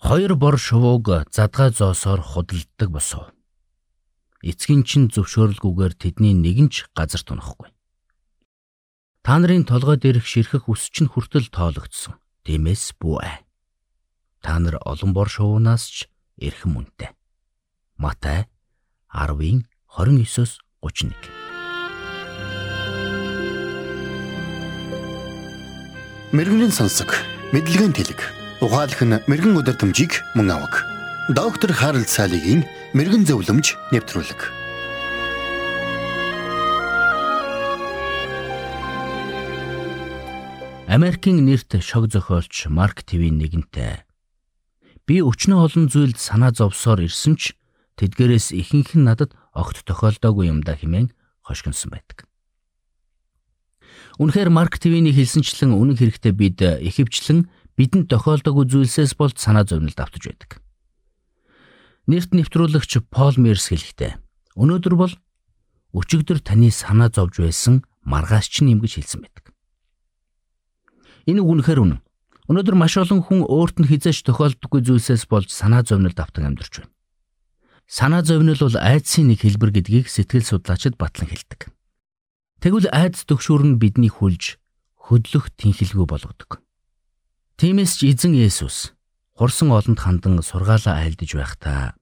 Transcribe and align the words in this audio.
Хоёр 0.00 0.34
бор 0.34 0.56
шувууг 0.56 1.28
задгай 1.28 1.70
зоосоор 1.70 2.20
худалддаг 2.24 2.88
босов. 2.88 3.28
Эцгийн 4.40 4.82
чин 4.88 5.12
зөвшөөрөлгүйгээр 5.12 5.92
тэдний 5.92 6.32
нэгэн 6.32 6.72
ч 6.72 6.88
газар 6.96 7.20
тунахгүй. 7.20 7.68
Та 9.20 9.36
нарын 9.36 9.68
толгой 9.68 10.00
дээрх 10.00 10.24
ширхэх 10.24 10.72
үс 10.72 10.88
чинь 10.88 11.12
хүртэл 11.12 11.52
тоологдсон. 11.52 12.16
Тиймээс 12.48 12.96
бүү 12.96 13.16
ээ. 13.20 13.44
Та 14.40 14.56
нар 14.56 14.80
олон 14.80 15.12
бор 15.12 15.28
шувуунаас 15.28 15.84
ч 15.92 16.08
эрхэм 16.40 16.80
үнэтэй. 16.80 17.12
Матай 18.00 18.48
10-ын 19.12 19.68
29-с 19.84 20.64
31. 20.80 21.12
Мэргэний 26.32 26.72
сонсог, 26.72 27.12
мэдлэгийн 27.52 27.92
тэлэг. 27.92 28.39
Ухаалх 28.60 29.00
нь 29.00 29.16
мэрэгэн 29.24 29.56
өдөр 29.56 29.72
төмжийг 29.72 30.20
мөн 30.36 30.52
авах. 30.52 30.84
Доктор 31.32 31.72
Харалт 31.72 32.12
цаалогийн 32.12 32.68
мэрэгэн 32.92 33.24
зөвлөмж 33.24 33.72
нэвтрүүлэг. 33.88 34.40
Америкийн 40.92 41.40
нэрт 41.40 41.80
шог 41.80 42.12
зохиолч 42.12 42.68
Марк 42.68 43.00
Твин 43.08 43.40
нэгэнтэй. 43.40 44.04
Би 45.08 45.24
өчнөө 45.24 45.64
олон 45.64 45.88
зүйлд 45.88 46.20
санаа 46.20 46.52
зовсоор 46.52 47.00
ирсэн 47.00 47.40
ч 47.40 47.56
тэдгээрээс 47.96 48.52
ихэнх 48.52 48.92
нь 48.92 49.08
надад 49.08 49.32
огт 49.56 49.88
тохиолдоогүй 49.88 50.52
юм 50.52 50.60
да 50.60 50.76
хэмээн 50.76 51.08
хошгинсон 51.48 51.96
байдаг. 51.96 52.28
Үнэхээр 54.20 54.52
Марк 54.52 54.76
ТV-ний 54.76 55.16
хэлсэнчлэн 55.16 55.72
үнэн 55.72 55.96
хэрэгтээ 55.96 56.34
бид 56.36 56.60
ихэвчлэн 56.60 57.48
бидэнд 57.80 58.12
тохиолдоогүй 58.12 58.68
зүйлсээс 58.68 59.16
болд 59.16 59.40
санаа 59.40 59.64
зовнилд 59.64 59.96
автаж 59.96 60.28
байдаг. 60.28 60.60
Нэрт 62.04 62.36
нэвтрүүлэгч 62.36 63.08
Пол 63.08 63.40
Мерс 63.40 63.72
хэлэхдээ 63.72 64.20
өнөөдөр 64.60 64.94
бол 65.00 65.14
өчигдөр 65.96 66.44
таны 66.44 66.68
санаа 66.68 67.08
зовж 67.08 67.40
байсан 67.40 67.80
маргаас 68.04 68.52
чинь 68.52 68.76
юм 68.76 68.84
гэж 68.84 69.00
хэлсэн 69.00 69.24
байдаг. 69.24 69.44
Энэ 71.24 71.40
үг 71.40 71.48
үнэхээр 71.56 71.80
үнэн. 71.80 72.00
Өнөөдөр 72.52 72.76
маш 72.76 73.00
олон 73.00 73.24
хүн 73.24 73.48
өөрт 73.48 73.80
нь 73.80 73.88
хизээч 73.88 74.28
тохиолддоггүй 74.28 74.84
зүйлсээс 74.84 75.24
болж 75.30 75.48
санаа 75.48 75.80
зовнилд 75.80 76.20
автан 76.20 76.52
амьдарч 76.52 76.84
байна. 76.84 76.92
Санаа 77.88 78.20
зовнил 78.20 78.60
бол 78.60 78.76
айдсын 78.76 79.32
нэг 79.32 79.40
хэлбэр 79.40 79.72
гэдгийг 79.72 80.06
сэтгэл 80.12 80.44
судлаачид 80.44 81.00
батлан 81.00 81.32
хэлдэг. 81.32 81.72
Тэгвэл 82.60 82.92
айдас 82.92 83.24
төгшүүр 83.24 83.62
нь 83.64 83.80
бидний 83.80 84.12
хүлж 84.12 84.60
хөдлөх 84.98 85.48
тэнхэлгүй 85.56 86.06
болгодог. 86.06 86.60
Тиймээс 87.60 88.00
ч 88.00 88.08
эзэн 88.08 88.32
Есүс 88.32 88.96
хурсан 89.36 89.68
олонд 89.68 90.00
хандан 90.00 90.40
сургаалаа 90.40 91.04
айлдж 91.04 91.36
байхдаа 91.36 91.92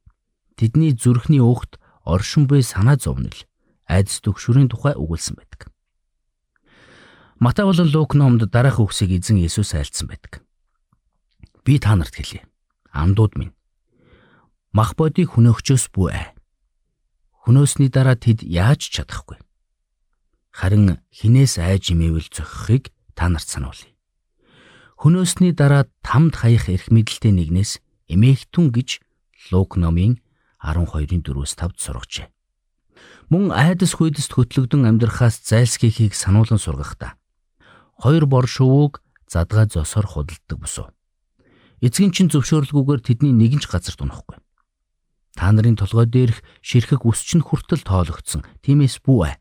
тэдний 0.54 0.94
зүрхний 0.94 1.42
уухт 1.42 1.82
оршин 2.06 2.46
буй 2.46 2.62
санаа 2.62 2.94
зовнил 2.94 3.34
айдас 3.90 4.22
төгшүүрийн 4.22 4.70
тухай 4.70 4.94
өгүүлсэн 4.94 5.34
байдаг. 5.34 5.74
Матай 7.42 7.66
болон 7.66 7.90
Лук 7.90 8.14
номд 8.14 8.46
дараах 8.46 8.78
үгсийг 8.78 9.18
эзэн 9.18 9.42
Есүс 9.42 9.74
айлдсан 9.74 10.06
байдаг. 10.06 10.46
Би 11.66 11.82
та 11.82 11.98
нарт 11.98 12.14
хэлье. 12.14 12.46
Амдууд 12.94 13.34
минь. 13.34 13.50
Мах 14.70 14.94
бодийг 14.94 15.34
хөнөөгчөөс 15.34 15.90
бүү 15.90 16.06
ээ. 16.14 16.38
Хөнөөсний 17.50 17.90
дараа 17.90 18.14
тэд 18.14 18.46
яаж 18.46 18.94
чадахгүй 18.94 19.42
харин 20.54 21.02
хинээс 21.10 21.58
айж 21.58 21.90
имээвэл 21.90 22.30
зохихыг 22.30 22.94
та 23.18 23.26
нарт 23.26 23.50
сануулъя. 23.50 23.97
Хөнөөсний 24.98 25.54
дараа 25.54 25.86
тамд 26.02 26.34
хаях 26.42 26.66
эрх 26.66 26.90
мэдэлтэй 26.90 27.30
нэгнээс 27.30 27.78
эмээгтүн 28.10 28.74
гэж 28.74 28.98
Лук 29.54 29.78
номын 29.78 30.18
12-ын 30.58 31.22
4-өөс 31.22 31.54
5-д 31.54 31.78
сургажээ. 31.78 32.26
Мөн 33.30 33.54
айдас 33.54 33.94
хүйдэст 33.94 34.34
хөтлөгдөн 34.34 34.90
амьдрахаас 34.90 35.38
зайлсхийхийг 35.46 36.18
сануулan 36.18 36.58
сургахдаа 36.58 37.14
хоёр 37.94 38.26
бор 38.26 38.50
шувууг 38.50 38.98
задгай 39.30 39.70
зосоор 39.70 40.06
худалддаг 40.10 40.58
босов. 40.58 40.90
Эцгийн 41.78 42.10
чин 42.10 42.26
зөвшөөрлгүйгээр 42.26 42.98
тэдний 42.98 43.30
нэгэн 43.30 43.62
ч 43.62 43.70
газар 43.70 43.94
тунахгүй. 43.94 44.42
Та 45.38 45.54
нарын 45.54 45.78
толгой 45.78 46.10
дээрх 46.10 46.42
ширхэг 46.58 47.06
үс 47.06 47.22
чинь 47.22 47.46
хүртэл 47.46 47.86
тоологдсон. 47.86 48.42
Тиймээс 48.66 48.98
бүү 49.06 49.30
ээ. 49.30 49.38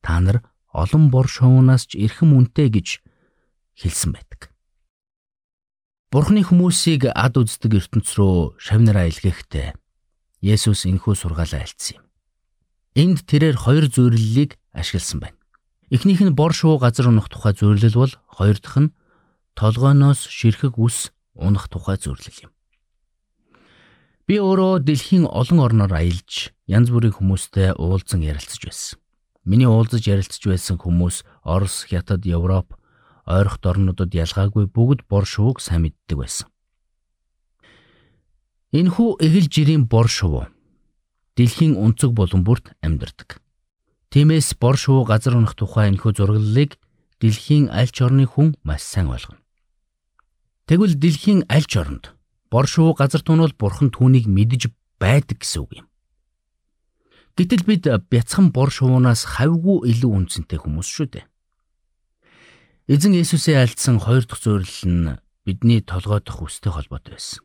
Та 0.00 0.16
нар 0.24 0.40
олон 0.72 1.12
бор 1.12 1.28
шуунаас 1.28 1.92
ч 1.92 2.00
эрхэм 2.00 2.32
үнэтэй 2.32 2.72
гэж 2.72 2.88
хэлсэн 3.76 4.16
байдаг. 4.16 4.53
Бурхны 6.14 6.46
хүмүүсийг 6.46 7.10
ад 7.10 7.34
үздэг 7.34 7.74
ертөнц 7.74 8.14
рүү 8.14 8.54
шавнараа 8.62 9.10
илгээхдээ 9.10 9.74
Есүс 10.46 10.86
энхүү 10.86 11.18
сургаалаа 11.18 11.66
альцсан 11.66 11.98
юм. 11.98 12.06
Энд 12.94 13.26
тэрээр 13.26 13.58
хоёр 13.58 13.90
зөвлөлийг 13.90 14.54
ашигласан 14.70 15.26
байна. 15.26 15.42
Эхнийх 15.90 16.22
нь 16.22 16.38
бор 16.38 16.54
шуу 16.54 16.78
газар 16.78 17.10
унах 17.10 17.26
тухай 17.26 17.58
зөвлөл 17.58 17.98
бол 17.98 18.14
хоёр 18.30 18.62
дахь 18.62 18.78
нь 18.78 18.94
толгойноос 19.58 20.30
ширхэг 20.30 20.78
үс 20.78 21.10
унах 21.34 21.66
тухай 21.66 21.98
зөвлөл 21.98 22.46
юм. 22.46 22.54
Би 24.30 24.38
өөрөө 24.38 24.86
дэлхийн 24.86 25.26
олон 25.26 25.66
орноор 25.66 25.98
аялж 25.98 26.54
янз 26.70 26.94
бүрийн 26.94 27.18
хүмүүстэй 27.18 27.74
уулзсан 27.74 28.22
ярилцаж 28.22 28.62
байсан. 28.62 29.02
Миний 29.42 29.66
уулзаж 29.66 30.06
ярилцж 30.06 30.46
байсан 30.46 30.78
хүмүүс 30.78 31.26
Орос, 31.42 31.90
Хятад, 31.90 32.22
Европ, 32.22 32.78
ойрхот 33.26 33.64
орнуудад 33.66 34.12
ялгаагүй 34.14 34.68
бүгд 34.68 35.08
бор 35.08 35.24
шувууг 35.24 35.60
сайн 35.60 35.88
мэддэг 35.88 36.16
байсан. 36.18 36.48
Энэхүү 38.72 39.08
эгэл 39.24 39.48
жирийн 39.48 39.84
бор 39.88 40.08
шувуу 40.08 40.46
дэлхийн 41.36 41.74
өнцөг 41.78 42.12
болон 42.12 42.44
бүрт 42.44 42.76
амьдардаг. 42.84 43.40
Тиймээс 44.10 44.54
бор 44.60 44.76
шувуу 44.76 45.04
газар 45.08 45.34
унах 45.34 45.56
тухай 45.56 45.90
энэхүү 45.90 46.12
зураглалыг 46.14 46.78
дэлхийн 47.18 47.70
аль 47.70 47.90
ч 47.90 48.04
орны 48.04 48.26
хүн 48.28 48.54
маш 48.62 48.82
сайн 48.82 49.10
ойлгоно. 49.10 49.42
Тэгвэл 50.66 50.94
дэлхийн 50.94 51.48
аль 51.50 51.66
ч 51.66 51.80
оронд 51.80 52.14
бор 52.50 52.66
шувуу 52.70 52.94
газар 52.94 53.22
тунвал 53.24 53.54
бурхан 53.58 53.90
түүнийг 53.90 54.30
мэдж 54.30 54.70
байдаг 55.02 55.42
гэсэн 55.42 55.60
үг 55.64 55.72
юм. 55.82 55.86
Гэтэл 57.34 57.66
бид 57.66 57.84
бяцхан 58.10 58.54
бор 58.54 58.70
шуунаас 58.70 59.26
хавьгүй 59.26 59.90
илүү 59.90 60.10
үнцэнтэй 60.14 60.58
хүмүүс 60.62 60.86
шүү 60.86 61.06
дээ. 61.10 61.24
Эзэн 62.84 63.16
Есүсээ 63.16 63.64
альдсан 63.64 63.96
хоёр 63.96 64.28
дахь 64.28 64.44
зөвлөл 64.44 64.84
нь 64.84 65.16
бидний 65.48 65.80
толгой 65.80 66.20
дох 66.20 66.44
үстэй 66.44 66.68
холбоотой 66.68 67.16
байсан. 67.16 67.40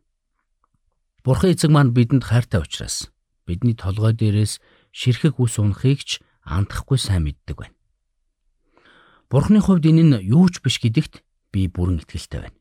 Бурхан 1.23 1.55
эзэг 1.55 1.71
маань 1.71 1.95
бидэнд 1.95 2.27
хайртай 2.27 2.59
учраас 2.59 3.07
бидний 3.47 3.71
толгой 3.71 4.11
дээрээс 4.11 4.59
ширхэг 4.91 5.39
үс 5.39 5.55
унахыг 5.55 6.03
ч 6.03 6.19
андахгүй 6.43 6.99
сайн 6.99 7.23
мэддэг 7.23 7.55
байна. 7.55 7.75
Бурханы 9.31 9.63
хувьд 9.63 9.87
энэ 9.87 10.03
нь 10.03 10.27
юу 10.27 10.51
ч 10.51 10.59
биш 10.59 10.75
гэдэгт 10.83 11.23
би 11.55 11.71
бүрэн 11.71 12.03
итгэлтэй 12.03 12.51
байна. 12.51 12.59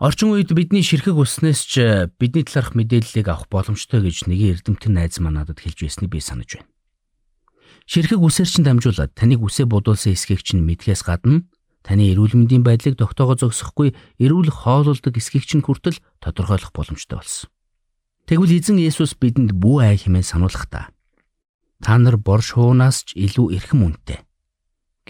Орчин 0.00 0.32
үед 0.32 0.56
бидний 0.56 0.80
ширхэг 0.80 1.20
өснөөс 1.20 1.60
ч 1.68 2.08
бидний 2.16 2.48
талаарх 2.48 2.72
мэдээллийг 2.72 3.28
авах 3.28 3.52
боломжтой 3.52 4.00
гэж 4.00 4.24
нэгэн 4.24 4.56
эрдэмтэн 4.56 4.96
найз 4.96 5.20
маань 5.20 5.44
надад 5.44 5.60
хэлж 5.60 5.84
байсныг 5.84 6.08
би 6.08 6.24
санаж 6.24 6.56
байна. 6.56 6.71
Ширхэг 7.86 8.20
үсээр 8.22 8.48
чинь 8.48 8.66
дамжуулаад 8.66 9.12
таныг 9.18 9.42
үсээ 9.42 9.66
будуулсан 9.66 10.14
эсхийг 10.14 10.42
чинь 10.46 10.62
мэдхээс 10.62 11.02
гадна 11.02 11.46
таны 11.82 12.14
эрүүл 12.14 12.38
мэндийн 12.38 12.62
байдлыг 12.62 12.94
тогтоогоо 12.94 13.36
зогсохгүй 13.36 13.94
эрүүл 14.22 14.50
хоололдог 14.54 15.14
эсхийг 15.18 15.44
чинь 15.46 15.66
хүртэл 15.66 15.98
тодорхойлох 16.22 16.70
боломжтой 16.70 17.18
болсон. 17.18 17.50
Тэгвэл 18.30 18.54
эзэн 18.54 18.78
Есүс 18.78 19.18
бидэнд 19.18 19.50
бүү 19.58 19.76
ай 19.82 19.98
хэмээн 19.98 20.22
сануулахдаа 20.22 20.94
та 21.82 21.98
нар 21.98 22.16
бор 22.16 22.38
шуунаас 22.38 23.02
ч 23.02 23.18
илүү 23.18 23.58
эрхэм 23.58 23.82
үнэтэй 23.82 24.22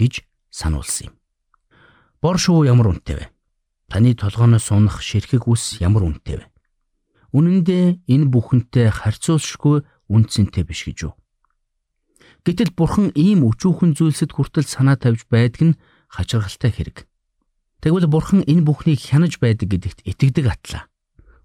гэж 0.01 0.25
сануулсан 0.49 1.13
юм. 1.13 1.15
Бор 2.25 2.41
шуу 2.41 2.65
ямар 2.65 2.89
үнэтэй 2.89 3.17
вэ? 3.21 3.27
Таны 3.93 4.17
толгооноос 4.17 4.73
унах 4.73 5.05
ширхэг 5.05 5.45
үс 5.45 5.77
ямар 5.85 6.09
үнэтэй 6.09 6.41
вэ? 6.41 6.47
Үнэн 7.37 7.61
дээр 7.69 8.01
энэ 8.09 8.33
бүхэнтэй 8.33 8.89
харьцуулшгүй 8.89 9.85
үнцэнтэй 10.09 10.65
биш 10.65 10.89
гэж 10.89 11.13
юу? 11.13 11.13
Гэтэл 12.43 12.75
бурхан 12.75 13.15
ийм 13.15 13.47
өчүүхэн 13.47 13.95
зүйлсэд 13.95 14.35
хүртэл 14.35 14.67
санаа 14.67 14.99
тавьж 14.99 15.31
байдаг 15.31 15.63
нь 15.63 15.79
хачиргалтай 16.11 16.71
хэрэг. 16.75 17.07
Тэгвэл 17.79 18.11
бурхан 18.11 18.43
энэ 18.43 18.67
бүхнийг 18.67 18.99
хянаж 18.99 19.39
байдаг 19.39 19.71
гэдэгт 19.71 20.03
итгэдэг 20.03 20.47
атлаа. 20.51 20.91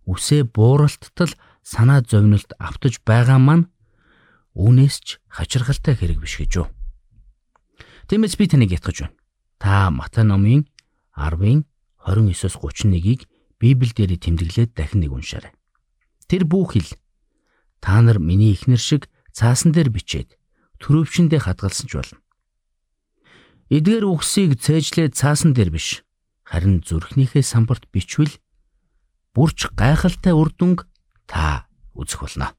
Үсээ 0.10 0.50
бууралттал 0.50 1.34
санаа 1.62 2.02
зовнилт 2.02 2.50
автаж 2.58 2.98
байгаа 3.06 3.38
маань 3.38 3.70
үүнээс 4.58 4.96
ч 5.06 5.08
хачиргалтай 5.30 5.94
хэрэг 5.94 6.18
биш 6.18 6.42
гэж 6.42 6.66
юу? 6.66 6.68
Тиймээс 8.10 8.34
би 8.34 8.50
таныг 8.50 8.74
ятгах 8.74 8.98
байна. 8.98 9.14
Та 9.62 9.94
Матай 9.94 10.26
номын 10.26 10.66
10-ын 11.14 11.62
29-оос 12.02 12.58
31-ийг 12.58 13.30
Библиэлд 13.62 14.22
тэмдэглээд 14.22 14.74
дахин 14.74 15.06
нэг 15.06 15.14
уншаарай. 15.14 15.54
Тэр 16.26 16.50
бүхэл 16.50 16.90
та 17.82 18.02
нар 18.02 18.18
миний 18.18 18.54
ихнэр 18.54 18.82
шиг 18.82 19.10
цаасан 19.34 19.74
дээр 19.74 19.90
бичээд 19.94 20.38
төрөвчөндөө 20.82 21.42
хадгалсан 21.44 21.88
ч 21.90 21.94
болно. 21.98 22.20
Эдгээр 23.68 24.06
үгсийг 24.08 24.60
цээжлээд 24.62 25.14
цаасан 25.18 25.52
дээр 25.52 25.76
биш 25.76 26.08
харин 26.48 26.80
зүрхнийхээ 26.86 27.44
самбарт 27.44 27.92
бичвэл 27.92 28.32
бүрч 29.36 29.68
гайхалтай 29.76 30.32
үр 30.32 30.50
дүнг 30.56 30.88
та 31.28 31.68
үзэх 31.92 32.24
болно. 32.24 32.56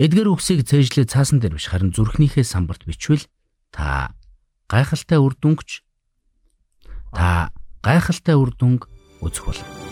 Эдгэр 0.00 0.32
үгсийг 0.32 0.64
цээжлээ 0.64 1.04
цаасан 1.04 1.44
дээр 1.44 1.60
биш 1.60 1.68
харин 1.68 1.92
зүрхнийхээ 1.92 2.46
самбарт 2.46 2.88
бичвэл 2.88 3.28
та 3.68 4.16
гайхалтай 4.72 5.20
үр 5.20 5.36
дүнгч 5.36 5.84
та 7.12 7.52
гайхалтай 7.84 8.34
үр 8.40 8.56
дүнг 8.56 8.88
үзэх 9.20 9.44
болно. 9.44 9.89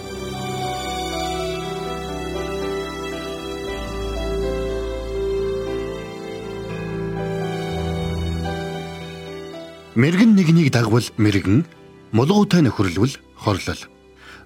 Мэргэн 9.99 10.39
нэгнийг 10.39 10.71
дагвал 10.71 11.03
мэргэн, 11.19 11.67
мулгуутай 12.15 12.63
нөхөрлөл 12.63 13.19
хорлол. 13.35 13.83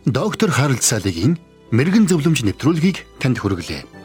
Доктор 0.09 0.49
Харалт 0.49 0.81
Салигийн 0.81 1.37
мэрэгэн 1.69 2.09
зөвлөмж 2.09 2.41
нэвтрүүлгийг 2.41 3.05
танд 3.21 3.37
хүргэлээ. 3.37 4.02